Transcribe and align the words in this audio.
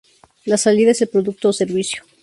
La 0.45 0.57
salida 0.57 0.89
es 0.89 1.01
el 1.03 1.09
producto 1.09 1.49
o 1.49 1.53
servicio. 1.53 2.01